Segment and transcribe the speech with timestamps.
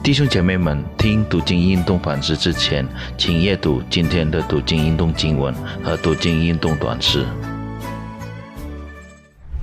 [0.00, 2.86] 弟兄姐妹们，听读经运动反思之前，
[3.18, 7.26] 请阅读今天的读经运动经文和读经运动短诗。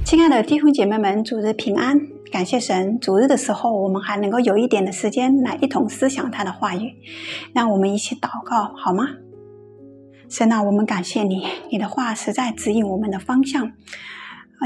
[0.04, 2.00] 亲爱的弟兄姐妹们，主日平安！
[2.32, 6.94] 感谢神，主日的时候我们还能够有一点的时间来一同思想他的话语，
[7.54, 9.06] 让我们一起祷告好吗？
[10.30, 13.72] 神啊，我们感谢你，你的话实在指引我们的方向。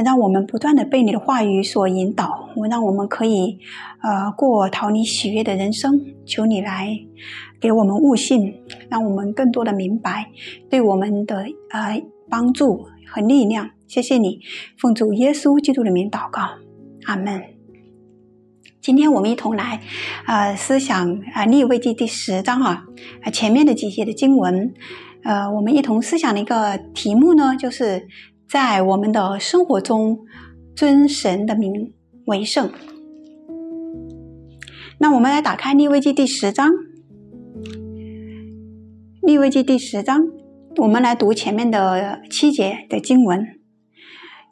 [0.06, 3.60] 让我们不断的被你的话语所引导，我让我们可以，
[4.02, 6.00] 呃，过讨你喜悦的人生。
[6.26, 6.98] 求你来
[7.60, 8.54] 给我们悟性，
[8.88, 10.28] 让我们更多的明白
[10.70, 13.72] 对我们的呃帮助和力量。
[13.88, 14.40] 谢谢你，
[14.78, 16.42] 奉主耶稣基督的名祷告，
[17.08, 17.42] 阿门。
[18.80, 19.82] 今天我们一同来，
[20.28, 22.86] 呃，思想啊利未记第十章啊，
[23.34, 24.74] 前面的几节的经文，
[25.24, 28.08] 呃，我们一同思想的一个题目呢，就是。
[28.50, 30.22] 在我们的生活中，
[30.76, 31.94] 尊神的名
[32.26, 32.72] 为圣。
[34.98, 36.68] 那我们来打开利未记第十章，
[39.22, 40.24] 利未记第十章，
[40.78, 43.46] 我们来读前面的七节的经文，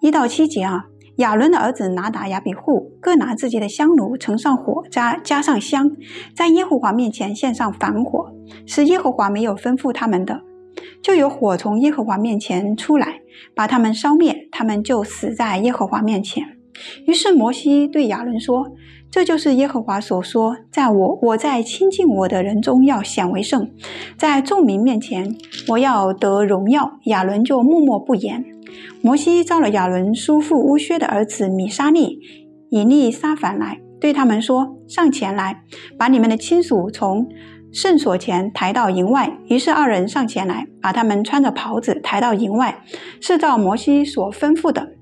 [0.01, 0.85] 一到七节啊。
[1.15, 5.89] 亚伦的儿子拿达、亚比户各拿自己的香炉，盛上火，加加上香，
[6.35, 8.31] 在耶和华面前献上凡火，
[8.67, 10.39] 是耶和华没有吩咐他们的。
[11.01, 13.21] 就有火从耶和华面前出来，
[13.55, 16.43] 把他们烧灭，他们就死在耶和华面前。
[17.05, 18.71] 于是摩西对亚伦说
[19.09, 23.71] ：“这就是耶和华所说，在我我在亲近我的人中要显为圣，
[24.15, 25.35] 在众民面前
[25.69, 28.45] 我要得荣耀。”亚伦就默默不言。
[29.01, 32.19] 摩西召了亚伦叔父乌薛的儿子米沙利、
[32.69, 35.63] 以利沙凡来，对他们说：“上前来，
[35.97, 37.27] 把你们的亲属从。”
[37.73, 42.83] 圣所前抬到营外，于是二人上前来，把他们穿着袍子抬到营外，
[43.21, 44.96] 是照摩西所吩咐的。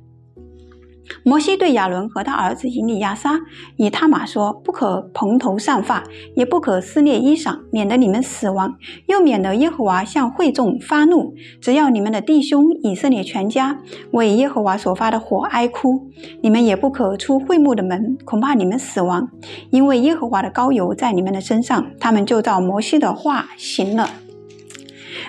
[1.24, 3.40] 摩西对亚伦和他儿子以利亚撒、
[3.78, 6.04] 以他玛说：“不可蓬头散发，
[6.36, 8.76] 也不可撕裂衣裳，免得你们死亡，
[9.08, 11.36] 又免得耶和华向会众发怒。
[11.62, 13.80] 只要你们的弟兄以色列全家
[14.12, 16.10] 为耶和华所发的火哀哭，
[16.42, 19.30] 你们也不可出会幕的门，恐怕你们死亡，
[19.70, 24.10] 因为耶和华的膏油在你们的身上。”他们就照摩西的话行了。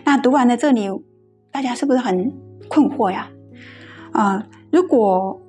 [0.05, 0.89] 那读完了这里，
[1.51, 2.33] 大家是不是很
[2.69, 3.29] 困惑呀？
[4.13, 5.41] 啊，如果。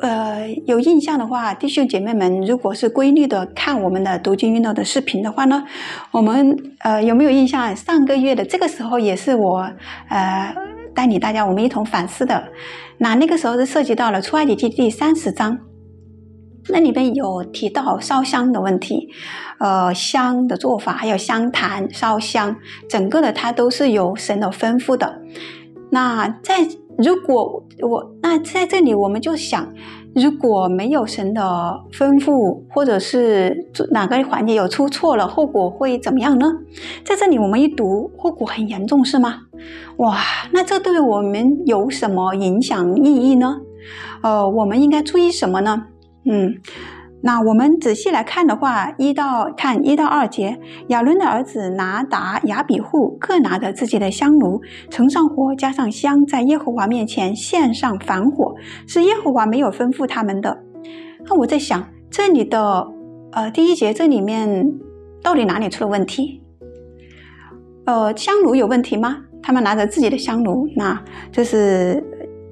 [0.00, 5.62] 呃，有印象的话，弟兄姐妹们，如果是规律的看我们的读经运动的视频的话呢，
[6.10, 7.76] 我们呃有没有印象？
[7.76, 9.70] 上个月的这个时候也是我
[10.08, 10.54] 呃
[10.94, 12.42] 带领大家我们一同反思的。
[12.98, 15.58] 那那个时候是涉及到了出埃及记第三十章，
[16.68, 19.08] 那里边有提到烧香的问题，
[19.58, 22.56] 呃，香的做法，还有香坛烧香，
[22.88, 25.20] 整个的它都是有神的吩咐的。
[25.90, 26.66] 那在
[26.98, 29.72] 如果我那在这里，我们就想，
[30.14, 31.40] 如果没有神的
[31.92, 36.46] 吩咐，或者是哪个环节有出错了，后果会怎么样呢？
[37.04, 39.40] 在这里，我们一读，后果很严重，是吗？
[39.96, 40.18] 哇，
[40.52, 43.60] 那这对我们有什么影响意义呢？
[44.22, 45.86] 呃，我们应该注意什么呢？
[46.24, 46.60] 嗯。
[47.22, 50.58] 那我们仔细来看的话，一到看一到二节，
[50.88, 58.54] 亚伦的儿子拿达、亚比户各拿着自己的香炉，盛上火，加上香，在耶和华面前献上凡火，
[58.86, 60.62] 是耶和华没有吩咐他们的。
[61.26, 62.86] 那我在想，这里的
[63.32, 64.72] 呃第一节这里面
[65.22, 66.42] 到底哪里出了问题？
[67.84, 69.18] 呃，香炉有问题吗？
[69.42, 72.02] 他们拿着自己的香炉，那这是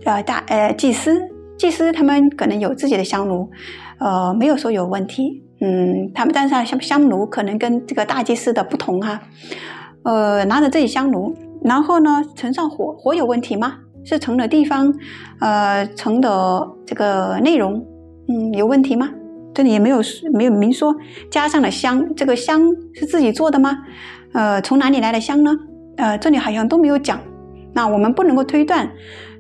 [0.05, 1.21] 呃大呃祭司，
[1.58, 3.50] 祭司他们可能有自己的香炉。
[3.98, 9.20] 呃，没有说有问题，嗯，他们但是香香炉可能跟这个大祭司的不同哈，
[10.04, 13.74] 呃，拿着自己香炉，然后呢，盛上火，火有问题吗？
[14.04, 14.94] 是盛的地方，
[15.41, 17.84] 呃，盛的这个内容，
[18.28, 19.10] 嗯，有问题吗？
[19.52, 19.98] 这里也没有
[20.32, 20.94] 没有明说，
[21.28, 22.62] 加上了香，这个香
[22.94, 23.78] 是自己做的吗？
[24.32, 25.50] 呃，从哪里来的香呢？
[25.96, 27.19] 呃，这里好像都没有讲，
[27.78, 28.91] 那我们不能够推断。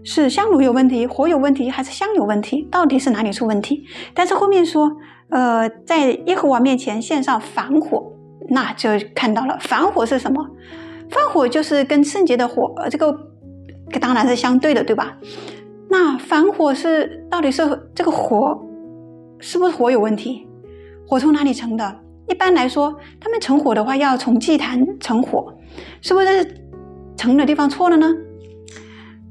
[0.04, 2.62] 是香炉有问题，火有问题，还是香有问题？
[2.70, 3.82] 到底是哪里出问题？
[4.14, 4.92] 但是后面说，
[5.28, 8.12] 呃，在耶和华面前献上凡火，
[8.48, 10.46] 那就看到了凡火是什么？
[11.10, 13.12] 凡火就是跟圣洁的火，呃这个
[14.00, 15.18] 当然是相对的，对吧？
[15.90, 17.62] 那凡火是到底是
[17.92, 18.56] 这个火
[19.40, 20.46] 是不是火有问题？
[21.08, 22.00] 火从哪里成的？
[22.28, 25.52] 一般来说，他们成火的话要从祭坛成火，
[26.00, 26.26] 是不是
[27.16, 28.06] 成的地方错了呢？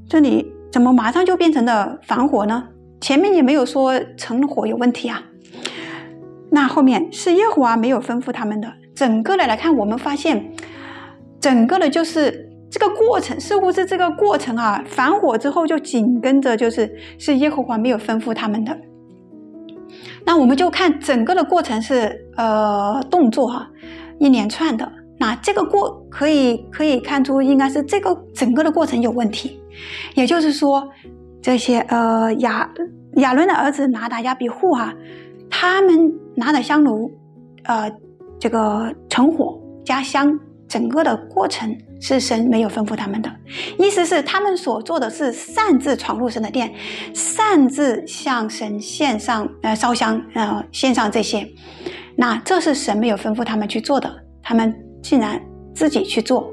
[0.08, 0.52] 这里。
[0.70, 2.62] 怎么马上就变成了防火呢？
[3.00, 5.22] 前面也没有说成火有问题啊。
[6.50, 8.70] 那后面是耶和华没有吩咐他们的。
[8.94, 10.52] 整个的来看，我们发现，
[11.40, 14.84] 整个的就是这个过程，似乎是这个过程啊。
[14.86, 18.78] 防火之后就紧跟着就是是耶和华没有吩咐他们的。
[20.26, 23.66] 那我们就看整个的过程是呃动作哈，
[24.18, 24.92] 一连串的。
[25.16, 29.58] 那这个过可以可以看出，应该是这个整个的过程有问题。
[30.14, 30.88] 也就是说，
[31.42, 32.68] 这些呃亚
[33.16, 34.94] 亚伦的儿子拿达亚比户哈，
[35.50, 37.10] 他们拿着香炉，
[37.64, 37.90] 呃，
[38.38, 40.38] 这个成火加香，
[40.68, 43.30] 整个的过程是神没有吩咐他们的，
[43.78, 46.72] 意思是他们所做的是擅自闯入神的殿，
[47.14, 51.48] 擅自向神献上呃烧香呃献上这些，
[52.16, 54.74] 那这是神没有吩咐他们去做的，他们。
[55.00, 55.40] 竟然
[55.72, 56.52] 自己去做，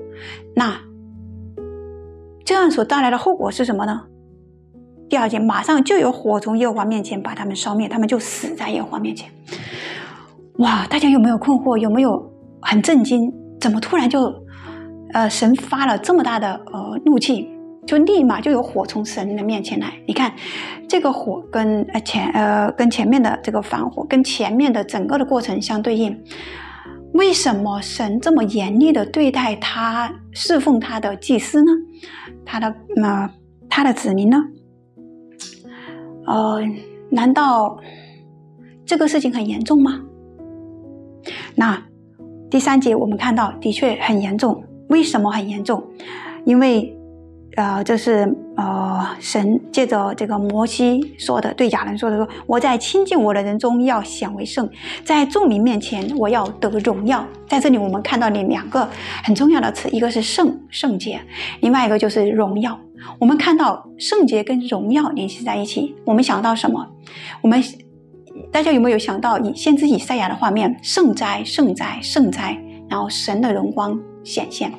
[0.56, 0.80] 那
[2.46, 4.04] 这样所带来的后果是什么呢？
[5.10, 9.30] 第二节马上就有火从耶和华面前把他们烧灭，他们就死在耶和华面前。
[10.60, 10.86] 哇！
[10.88, 11.78] 大家有没有困惑？
[11.78, 12.32] 有没有
[12.62, 13.34] 很震惊？
[13.60, 14.32] 怎么突然就
[15.14, 17.50] 呃神发了这么大的呃怒气，
[17.88, 19.94] 就立马就有火从神的面前来？
[20.08, 20.32] 你看
[20.88, 26.16] 这个火跟呃前呃跟前面的这个反火跟前面的整个的过程相对应。
[27.14, 31.72] 为什么神这么严厉的对待他侍奉他的祭司呢？
[32.46, 33.30] 他的那
[33.70, 34.38] 他的子民呢？
[36.26, 36.60] 呃，
[37.10, 37.80] 难道
[38.86, 40.02] 这个事情很严重吗？
[41.56, 41.82] 那
[42.50, 44.64] 第三节我们看到的确很严重。
[44.90, 45.84] 为什么很严重？
[46.46, 46.98] 因为。
[47.56, 54.70] 呃，这是呃，神借着这个摩西说的，对亚伦说的说：“我在亲近我的人中要显为圣，
[55.06, 58.90] 在众民面前我要得荣耀。”在这里，我们看到了两个
[59.24, 61.22] 很重要的词，一个是圣圣洁，
[61.62, 62.78] 另外一个就是荣耀。
[63.20, 66.86] 我们看到圣洁跟荣耀联系在一起，我们想到什么？
[67.42, 67.64] 我们
[68.52, 70.78] 大家有没有想到以先知以赛亚的画面？
[70.84, 72.62] 圣哉，圣哉，圣哉！
[72.90, 74.74] 然后神的荣光显现，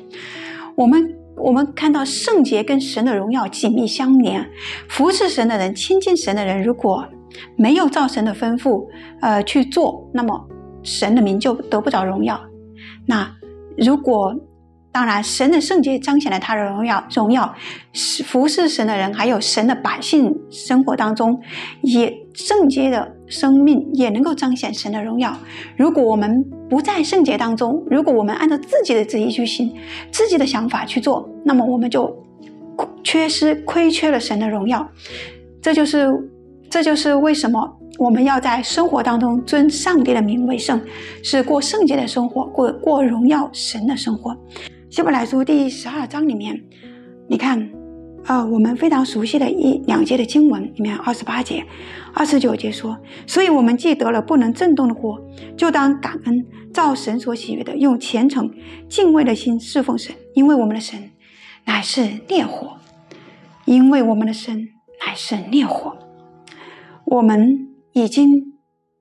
[0.75, 1.16] 我们。
[1.37, 4.49] 我们看到圣洁跟神的荣耀紧密相连，
[4.89, 7.07] 服侍神的人、亲近神的人，如果
[7.55, 8.87] 没有造神的吩咐，
[9.21, 10.47] 呃去做，那么
[10.83, 12.39] 神的名就得不着荣耀。
[13.05, 13.31] 那
[13.77, 14.35] 如果
[14.97, 17.53] 当然，神的圣洁彰显了他的荣耀，荣耀
[17.93, 21.39] 是服侍神的人，还有神的百姓生活当中，
[21.83, 25.37] 也圣洁的生命也能够彰显神的荣耀。
[25.77, 29.71] 如果我们不在圣洁当中，如果我们按照自己的旨意去行，
[30.11, 32.11] 自己的想法去做，那么我们就
[33.03, 34.89] 缺失、亏缺了神的荣耀。
[35.61, 36.07] 这就是，
[36.71, 40.81] 这就是为什么我们要在生活当中尊上帝的名为圣，
[41.23, 44.35] 是过圣洁的生活，过过荣耀神的生活。
[44.97, 46.59] 希伯来书第十二章里面，
[47.29, 47.69] 你看，
[48.25, 51.63] 呃，我们非常熟悉的一两节的经文里面，二十八节、
[52.15, 52.97] 二十九节说
[53.27, 55.21] ：“所以我们既得了不能震动的火，
[55.55, 58.51] 就当感恩，照神所喜悦的，用虔诚
[58.89, 61.11] 敬畏的心侍奉神，因为我们的神
[61.65, 62.77] 乃是烈火，
[63.65, 64.67] 因为我们的神
[65.05, 65.95] 乃是烈火，
[67.05, 68.55] 我们已经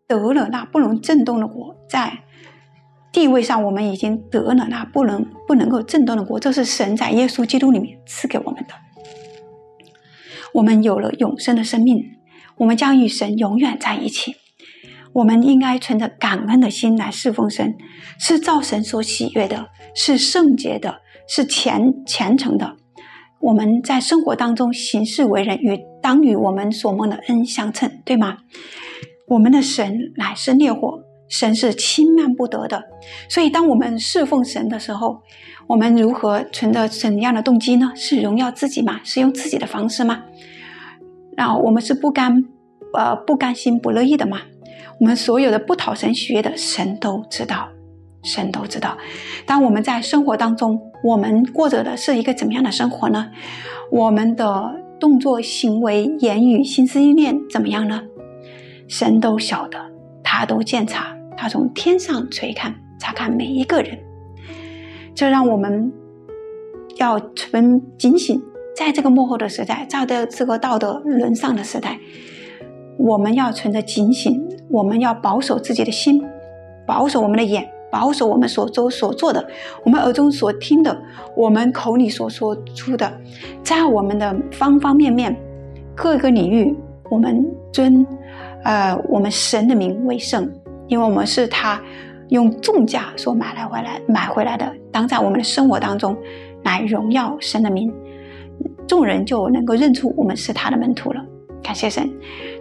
[0.06, 2.24] 得了那不能震动的火，在。”
[3.16, 8.74] 地位上，我们已经得了那不能不能够震动的国，这是神在耶稣基督里面赐给我们的。
[10.52, 12.04] 我们有了永生的生命，
[12.58, 14.34] 我们将与神永远在一起。
[15.14, 17.78] 我们应该存着感恩的心来侍奉神，
[18.20, 22.76] 是造神所喜悦的，是圣洁的，是虔虔诚的。
[23.40, 28.40] 我们在生活当中行事为人，与当与我们所蒙的恩相称，对吗？
[29.28, 31.00] 我们的神乃是烈火。
[31.28, 32.84] 神是轻慢不得的，
[33.28, 35.22] 所以当我们侍奉神的时候，
[35.66, 37.92] 我们如何存着怎样的动机呢？
[37.96, 39.00] 是荣耀自己吗？
[39.02, 40.22] 是用自己的方式吗？
[41.36, 42.44] 然后我们是不甘，
[42.94, 44.42] 呃，不甘心不乐意的吗？
[45.00, 47.68] 我们所有的不讨神喜悦的，神都知道，
[48.22, 48.96] 神都知道。
[49.44, 53.30] 当我们在生活当中，我们过着的是一个怎么样的生活呢？
[53.90, 58.04] 我们的动作、行为、言语、心思意念怎么样呢？
[58.88, 59.78] 神都晓得，
[60.22, 61.15] 他都鉴察。
[61.36, 63.98] 他从天上垂看，查看每一个人，
[65.14, 65.92] 这让我们
[66.96, 68.42] 要存警醒，
[68.74, 71.98] 在这个幕后的时代，在这个道德沦丧的时代，
[72.98, 76.24] 我们要存着警醒，我们要保守自己的心，
[76.86, 79.46] 保守我们的眼，保守我们所做所做的，
[79.84, 80.98] 我们耳中所听的，
[81.36, 83.12] 我们口里所说出的，
[83.62, 85.36] 在我们的方方面面
[85.94, 86.74] 各个领域，
[87.10, 88.06] 我们尊
[88.64, 90.50] 呃我们神的名为圣。
[90.88, 91.80] 因为我们是他
[92.28, 96.16] 用重价所买来回来买回来的，当在我们的生活当中
[96.64, 97.92] 来荣耀神的名，
[98.86, 101.24] 众人就能够认出我们是他的门徒了。
[101.62, 102.08] 感谢神，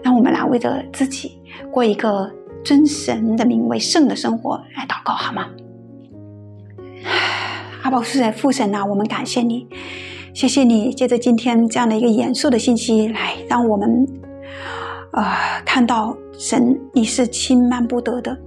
[0.03, 1.39] 让我们来为着自己
[1.71, 2.31] 过一个
[2.63, 5.47] 尊神的名为圣的生活来祷告，好吗？
[7.83, 9.67] 阿宝父神父神呐，我们感谢你，
[10.33, 14.07] 谢谢你借着今天这样的一个严肃的信息来让我们。
[15.11, 15.23] 呃，
[15.63, 18.37] 看到神，你是轻慢不得的。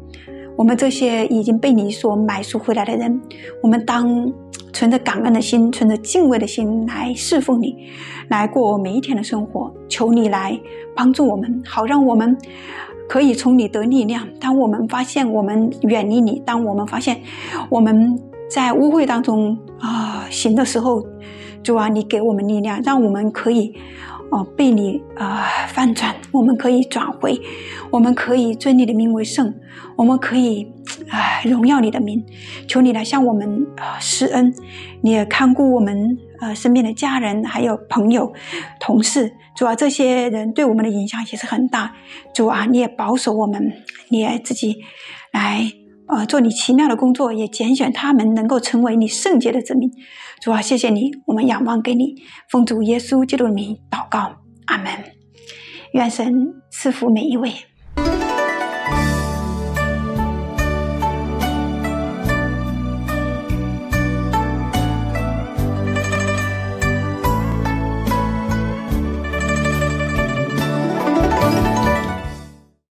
[0.57, 3.21] 我们这些已经被你所买赎回来的人，
[3.63, 4.33] 我们当
[4.73, 7.77] 存着感恩的心，存着敬畏的心来侍奉你，
[8.29, 9.73] 来过我每一天的生活。
[9.89, 10.59] 求你来
[10.97, 12.37] 帮助我们，好让我们
[13.09, 14.27] 可以从你得力量。
[14.41, 17.21] 当我们发现我们远离你，当我们发现
[17.71, 21.07] 我们在污秽当中啊行的时候，
[21.63, 23.75] 主啊，你给我们力量，让我们可以。
[24.31, 27.41] 哦，被你啊翻转，我们可以转回，
[27.91, 29.55] 我们可以尊你的名为圣，
[29.97, 30.71] 我们可以
[31.11, 32.25] 啊荣耀你的名，
[32.67, 34.53] 求你来向我们啊施恩，
[35.01, 38.33] 你也看顾我们呃身边的家人，还有朋友、
[38.79, 41.95] 同事，主啊，这些人对我们的影响也是很大，
[42.35, 43.73] 主啊，你也保守我们，
[44.11, 44.77] 你也自己
[45.33, 45.73] 来。
[46.09, 49.91] 啊，做你奇妙的工作，也拣选他们能够成为你圣洁的子民。
[50.41, 52.15] 主啊，谢谢你，我们仰望给你，
[52.51, 54.37] 奉主耶稣基督的名祷告，
[54.67, 54.87] 阿门。
[55.93, 56.33] 愿神
[56.71, 57.53] 赐福每一位。